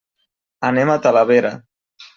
[0.71, 1.55] Anem a Talavera.